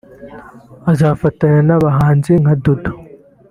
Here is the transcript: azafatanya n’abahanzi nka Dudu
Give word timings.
azafatanya 0.91 1.61
n’abahanzi 1.67 2.31
nka 2.41 2.53
Dudu 2.63 2.91